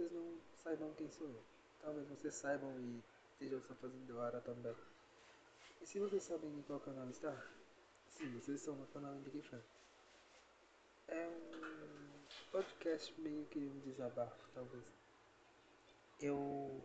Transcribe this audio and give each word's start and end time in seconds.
vocês 0.00 0.12
não 0.12 0.40
saibam 0.64 0.94
quem 0.94 1.10
sou 1.10 1.28
eu. 1.28 1.42
Talvez 1.82 2.08
vocês 2.08 2.34
saibam 2.34 2.72
e 2.80 3.02
estejam 3.32 3.60
só 3.60 3.74
fazendo 3.74 4.16
hora 4.16 4.40
também. 4.40 4.74
E 5.82 5.86
se 5.86 5.98
vocês 5.98 6.22
sabem 6.22 6.50
em 6.50 6.62
qual 6.62 6.80
canal 6.80 7.06
está, 7.10 7.36
sim, 8.08 8.30
vocês 8.32 8.60
estão 8.60 8.74
no 8.76 8.86
canal 8.86 9.14
Indique 9.16 9.42
Fan. 9.42 9.60
É 11.08 11.26
um 11.26 12.50
podcast 12.50 13.20
meio 13.20 13.44
que 13.46 13.58
um 13.58 13.80
desabafo, 13.80 14.48
talvez. 14.54 14.84
Eu 16.18 16.82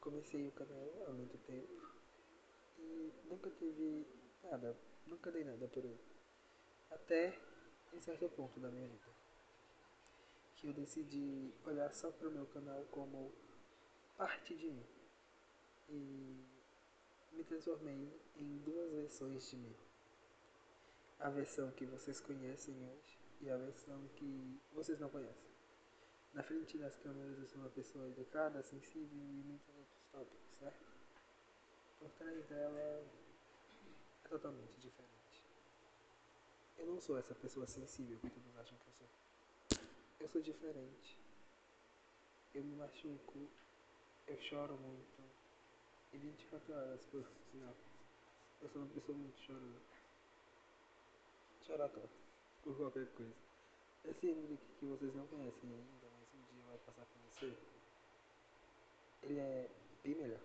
comecei 0.00 0.48
o 0.48 0.52
canal 0.52 1.04
há 1.06 1.12
muito 1.12 1.38
tempo 1.46 1.80
e 2.78 3.12
nunca 3.26 3.50
tive 3.50 4.04
nada, 4.42 4.76
nunca 5.06 5.30
dei 5.30 5.44
nada 5.44 5.68
por 5.68 5.84
ele. 5.84 6.00
Até 6.90 7.38
em 7.92 8.00
certo 8.00 8.28
ponto 8.30 8.58
da 8.58 8.68
minha 8.68 8.88
vida. 8.88 9.21
Que 10.62 10.68
eu 10.68 10.72
decidi 10.72 11.52
olhar 11.66 11.92
só 11.92 12.08
para 12.12 12.28
o 12.28 12.30
meu 12.30 12.46
canal 12.46 12.84
como 12.92 13.32
parte 14.16 14.54
de 14.56 14.70
mim. 14.70 14.86
E 15.88 16.46
me 17.32 17.42
transformei 17.42 18.08
em 18.36 18.58
duas 18.58 18.92
versões 18.92 19.50
de 19.50 19.56
mim. 19.56 19.74
A 21.18 21.30
versão 21.30 21.68
que 21.72 21.84
vocês 21.84 22.20
conhecem 22.20 22.76
hoje 22.76 23.18
e 23.40 23.50
a 23.50 23.56
versão 23.56 24.06
que 24.14 24.60
vocês 24.72 25.00
não 25.00 25.08
conhecem. 25.08 25.50
Na 26.32 26.44
frente 26.44 26.78
das 26.78 26.94
câmeras 26.94 27.40
eu 27.40 27.48
sou 27.48 27.60
uma 27.60 27.70
pessoa 27.70 28.06
educada, 28.06 28.62
sensível 28.62 29.18
e 29.18 29.42
muitos 29.42 29.68
outros 29.76 30.06
tópicos, 30.12 30.58
certo? 30.60 30.86
Por 31.98 32.10
trás 32.12 32.46
dela 32.46 32.78
é 32.78 33.04
totalmente 34.28 34.78
diferente. 34.78 35.44
Eu 36.78 36.86
não 36.86 37.00
sou 37.00 37.18
essa 37.18 37.34
pessoa 37.34 37.66
sensível 37.66 38.16
que 38.20 38.30
todos 38.30 38.56
acham 38.58 38.78
que 38.78 38.86
eu 38.86 38.92
sou. 38.92 39.08
Eu 40.22 40.28
sou 40.28 40.40
diferente. 40.40 41.18
Eu 42.54 42.62
me 42.62 42.76
machuco, 42.76 43.48
eu 44.28 44.40
choro 44.42 44.78
muito. 44.78 45.20
E 46.12 46.16
24 46.16 46.72
horas 46.74 47.04
por 47.06 47.28
sinal. 47.50 47.74
Eu 48.60 48.68
sou 48.68 48.82
uma 48.82 48.94
pessoa 48.94 49.18
muito 49.18 49.40
chorona. 49.40 49.80
Chorar 51.66 51.88
tanto. 51.88 52.08
Por 52.62 52.76
qualquer 52.76 53.08
coisa. 53.14 53.34
Esse 54.04 54.28
Henrique 54.28 54.64
que 54.78 54.86
vocês 54.86 55.12
não 55.12 55.26
conhecem 55.26 55.68
ainda, 55.68 56.06
mas 56.16 56.28
um 56.34 56.54
dia 56.54 56.62
vai 56.68 56.78
passar 56.78 57.02
a 57.02 57.06
conhecer. 57.06 57.58
Ele 59.24 59.40
é 59.40 59.68
bem 60.04 60.14
melhor. 60.14 60.40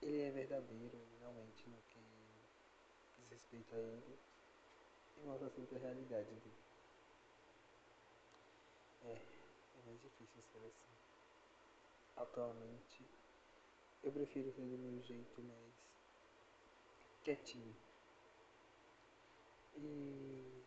Ele 0.00 0.20
é 0.22 0.30
verdadeiro, 0.30 0.98
realmente, 1.20 1.68
no 1.68 1.76
que 1.90 2.00
diz 3.18 3.28
respeito 3.28 3.74
a 3.74 3.78
ele. 3.78 4.18
E 5.18 5.26
mostra 5.26 5.50
sempre 5.50 5.76
a 5.76 5.80
realidade 5.80 6.30
dele. 6.30 6.64
É, 9.04 9.12
é 9.12 9.82
mais 9.86 10.00
difícil 10.00 10.42
ser 10.42 10.58
assim. 10.58 10.94
Atualmente, 12.16 13.04
eu 14.02 14.12
prefiro 14.12 14.52
ser 14.52 14.62
do 14.62 14.78
meu 14.78 15.02
jeito 15.02 15.42
mais 15.42 15.74
quietinho. 17.22 17.74
E 19.76 20.62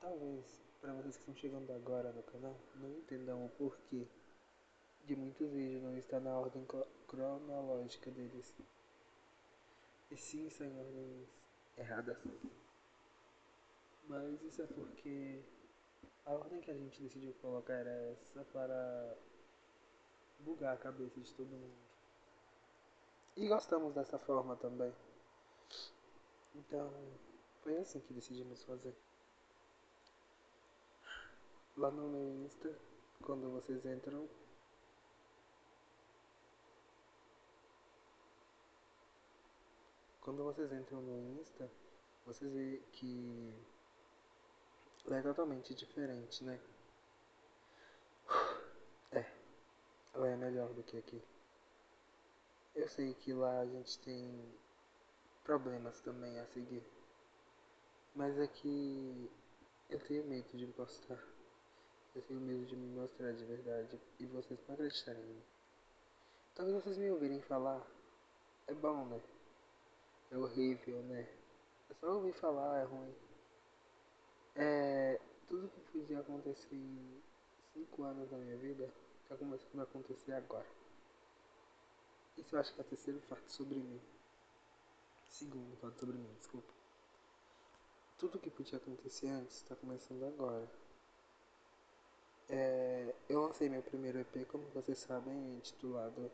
talvez 0.00 0.60
para 0.80 0.94
vocês 0.94 1.16
que 1.16 1.20
estão 1.20 1.34
chegando 1.34 1.70
agora 1.72 2.12
no 2.12 2.22
canal 2.22 2.56
não 2.76 2.90
entendam 2.90 3.44
o 3.44 3.50
porquê 3.50 4.06
de 5.04 5.16
muitos 5.16 5.50
vídeos 5.50 5.82
não 5.82 5.96
estar 5.96 6.20
na 6.20 6.38
ordem 6.38 6.66
cronológica 7.06 8.10
deles. 8.10 8.54
E 10.10 10.16
sim, 10.16 10.48
são 10.48 10.66
ordens 10.78 11.28
erradas. 11.76 12.18
Mas 14.08 14.42
isso 14.42 14.62
é 14.62 14.66
porque 14.66 15.42
a 16.26 16.32
ordem 16.32 16.60
que 16.60 16.70
a 16.70 16.74
gente 16.74 17.02
decidiu 17.02 17.34
colocar 17.42 17.74
era 17.74 17.90
essa 17.90 18.44
para 18.52 19.16
bugar 20.38 20.74
a 20.74 20.78
cabeça 20.78 21.20
de 21.20 21.34
todo 21.34 21.48
mundo. 21.48 21.74
E 23.36 23.48
gostamos 23.48 23.94
dessa 23.94 24.18
forma 24.18 24.54
também. 24.56 24.92
Então, 26.54 26.92
foi 27.62 27.76
assim 27.78 28.00
que 28.00 28.12
decidimos 28.12 28.62
fazer. 28.64 28.94
Lá 31.76 31.90
no 31.90 32.08
meu 32.08 32.44
Insta, 32.44 32.76
quando 33.22 33.50
vocês 33.50 33.84
entram, 33.86 34.28
quando 40.20 40.44
vocês 40.44 40.72
entram 40.72 41.00
no 41.00 41.40
Insta, 41.40 41.70
vocês 42.26 42.52
veem 42.52 42.80
que 42.92 43.54
é 45.08 45.22
totalmente 45.22 45.74
diferente, 45.74 46.44
né? 46.44 46.60
É, 49.12 49.26
lá 50.14 50.28
é 50.28 50.36
melhor 50.36 50.72
do 50.72 50.84
que 50.84 50.96
aqui. 50.96 51.20
Eu 52.76 52.88
sei 52.88 53.12
que 53.14 53.32
lá 53.32 53.58
a 53.58 53.66
gente 53.66 53.98
tem 53.98 54.54
problemas 55.42 56.00
também 56.00 56.38
a 56.38 56.46
seguir. 56.46 56.84
Mas 58.14 58.38
é 58.38 58.46
que 58.46 59.30
eu 59.88 59.98
tenho 60.00 60.24
medo 60.26 60.56
de 60.56 60.66
postar. 60.68 61.18
Eu 62.14 62.22
tenho 62.22 62.40
medo 62.40 62.66
de 62.66 62.76
me 62.76 63.00
mostrar 63.00 63.32
de 63.32 63.44
verdade 63.44 64.00
e 64.20 64.26
vocês 64.26 64.60
não 64.68 64.74
acreditarem 64.74 65.22
em 65.22 65.26
mim. 65.26 65.42
Talvez 66.54 66.82
vocês 66.82 66.96
me 66.96 67.10
ouvirem 67.10 67.40
falar. 67.42 67.84
É 68.68 68.74
bom, 68.74 69.06
né? 69.06 69.20
É 70.30 70.36
horrível, 70.36 71.02
né? 71.02 71.28
É 71.90 71.94
só 71.94 72.14
ouvir 72.14 72.32
falar, 72.34 72.80
é 72.80 72.84
ruim. 72.84 73.14
É. 74.54 75.20
Tudo 75.48 75.68
que 75.68 75.80
podia 75.90 76.20
acontecer 76.20 76.76
em 76.76 77.20
5 77.74 78.02
anos 78.04 78.30
da 78.30 78.36
minha 78.36 78.56
vida 78.56 78.88
tá 79.28 79.36
começando 79.36 79.80
a 79.80 79.82
acontecer 79.82 80.32
agora. 80.32 80.66
Isso 82.36 82.54
eu 82.54 82.60
acho 82.60 82.72
que 82.72 82.80
é 82.80 82.84
o 82.84 82.86
terceiro 82.86 83.20
fato 83.22 83.50
sobre 83.52 83.76
mim. 83.76 84.00
Segundo 85.28 85.76
fato 85.76 85.98
sobre 85.98 86.16
mim, 86.16 86.32
desculpa. 86.38 86.72
Tudo 88.16 88.38
que 88.38 88.50
podia 88.50 88.78
acontecer 88.78 89.28
antes 89.28 89.56
está 89.56 89.74
começando 89.74 90.24
agora. 90.24 90.68
É, 92.48 93.14
eu 93.28 93.42
lancei 93.42 93.68
meu 93.68 93.82
primeiro 93.82 94.18
EP, 94.18 94.46
como 94.48 94.64
vocês 94.74 94.98
sabem, 94.98 95.56
intitulado 95.56 96.30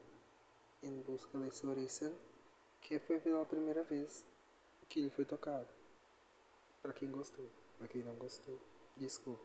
Em 0.83 1.01
Busca 1.03 1.39
da 1.39 1.47
Insurreição, 1.47 2.15
que 2.81 2.99
foi 2.99 3.21
pela 3.21 3.45
primeira 3.45 3.83
vez 3.85 4.25
que 4.89 5.01
ele 5.01 5.11
foi 5.11 5.25
tocado. 5.25 5.69
Para 6.83 6.93
quem 6.93 7.11
gostou, 7.11 7.49
para 7.79 7.89
quem 7.89 8.03
não 8.03 8.15
gostou, 8.15 8.59
desculpa. 8.97 9.45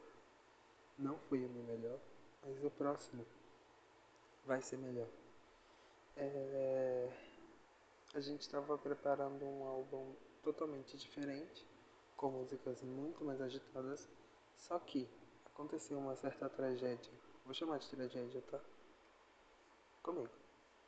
Não 0.97 1.17
foi 1.17 1.45
o 1.45 1.49
meu 1.49 1.63
melhor, 1.63 1.99
mas 2.43 2.63
o 2.63 2.71
próximo 2.71 3.25
vai 4.45 4.61
ser 4.61 4.77
melhor. 4.77 5.07
É, 6.15 7.09
a 8.13 8.19
gente 8.19 8.41
estava 8.41 8.77
preparando 8.77 9.45
um 9.45 9.63
álbum 9.65 10.13
totalmente 10.43 10.97
diferente, 10.97 11.65
com 12.15 12.29
músicas 12.29 12.81
muito 12.81 13.23
mais 13.23 13.41
agitadas, 13.41 14.07
só 14.55 14.77
que 14.79 15.09
aconteceu 15.45 15.97
uma 15.97 16.15
certa 16.15 16.49
tragédia. 16.49 17.11
Vou 17.45 17.53
chamar 17.53 17.79
de 17.79 17.89
tragédia, 17.89 18.41
tá? 18.43 18.59
Comigo. 20.03 20.29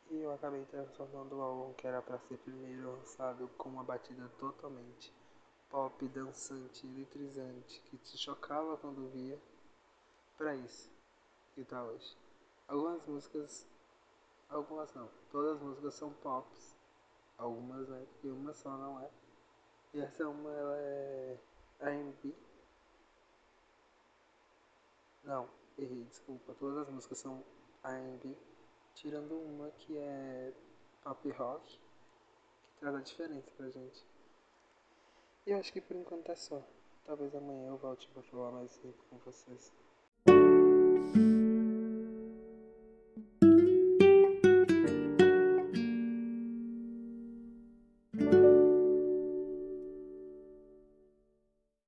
E 0.09 0.17
eu 0.17 0.31
acabei 0.31 0.63
transformando 0.65 1.37
o 1.37 1.41
álbum 1.41 1.73
que 1.73 1.87
era 1.87 2.01
para 2.01 2.19
ser 2.19 2.37
primeiro 2.37 2.91
lançado 2.91 3.47
com 3.57 3.69
uma 3.69 3.83
batida 3.83 4.29
totalmente 4.37 5.11
pop, 5.73 6.07
dançante, 6.09 6.85
eletrizante, 6.85 7.81
que 7.81 7.97
te 7.97 8.15
chocava 8.15 8.77
quando 8.77 9.09
via, 9.09 9.41
para 10.37 10.55
isso 10.55 10.87
que 11.55 11.65
tá 11.65 11.83
hoje. 11.83 12.15
Algumas 12.67 13.03
músicas 13.07 13.65
Algumas 14.53 14.93
não. 14.93 15.09
Todas 15.31 15.55
as 15.55 15.63
músicas 15.63 15.95
são 15.95 16.13
pops. 16.13 16.77
Algumas 17.39 17.89
né, 17.89 18.05
porque 18.11 18.29
uma 18.29 18.53
só 18.53 18.77
não 18.77 18.99
é. 18.99 19.09
E 19.95 19.99
essa 19.99 20.29
uma 20.29 20.51
ela 20.51 20.77
é 20.77 21.39
R&B. 21.79 22.35
Não, 25.23 25.49
errei, 25.75 26.03
desculpa. 26.03 26.53
Todas 26.53 26.87
as 26.87 26.89
músicas 26.93 27.17
são 27.17 27.43
R&B, 27.83 28.37
tirando 28.93 29.33
uma 29.33 29.71
que 29.71 29.97
é 29.97 30.53
pop 31.01 31.27
rock, 31.31 31.79
que 32.67 32.79
traz 32.79 32.95
a 32.95 33.01
diferença 33.01 33.49
pra 33.57 33.71
gente. 33.71 34.05
E 35.45 35.51
eu 35.51 35.57
acho 35.57 35.73
que 35.73 35.81
por 35.81 35.95
enquanto 35.95 36.31
é 36.31 36.35
só. 36.35 36.61
Talvez 37.05 37.35
amanhã 37.35 37.67
eu 37.67 37.77
volte 37.77 38.07
pra 38.07 38.23
falar 38.23 38.51
mais 38.51 38.77
tempo 38.77 39.03
com 39.09 39.17
vocês. 39.17 39.73